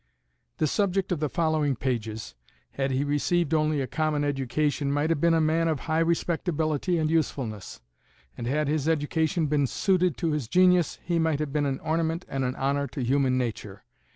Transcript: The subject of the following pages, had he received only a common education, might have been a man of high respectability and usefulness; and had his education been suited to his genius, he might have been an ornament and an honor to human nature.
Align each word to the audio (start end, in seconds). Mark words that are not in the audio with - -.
The 0.57 0.65
subject 0.65 1.11
of 1.11 1.19
the 1.19 1.29
following 1.29 1.75
pages, 1.75 2.33
had 2.71 2.89
he 2.89 3.03
received 3.03 3.53
only 3.53 3.81
a 3.81 3.85
common 3.85 4.23
education, 4.23 4.91
might 4.91 5.11
have 5.11 5.21
been 5.21 5.35
a 5.35 5.39
man 5.39 5.67
of 5.67 5.81
high 5.81 5.99
respectability 5.99 6.97
and 6.97 7.07
usefulness; 7.07 7.81
and 8.35 8.47
had 8.47 8.67
his 8.67 8.89
education 8.89 9.45
been 9.45 9.67
suited 9.67 10.17
to 10.17 10.31
his 10.31 10.47
genius, 10.47 10.97
he 11.03 11.19
might 11.19 11.37
have 11.37 11.53
been 11.53 11.67
an 11.67 11.79
ornament 11.81 12.25
and 12.27 12.43
an 12.43 12.55
honor 12.55 12.87
to 12.87 13.03
human 13.03 13.37
nature. 13.37 13.83